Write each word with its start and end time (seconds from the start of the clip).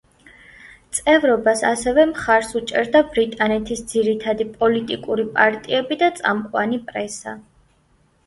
წევრობას 0.99 1.59
ასევე 1.71 2.05
მხარს 2.11 2.47
უჭერდა 2.59 3.01
ბრიტანეთის 3.11 3.83
ძირითადი 3.91 4.47
პოლიტიკური 4.55 5.25
პარტიები 5.35 5.99
და 6.03 6.09
წამყვანი 6.21 6.81
პრესა. 6.89 7.35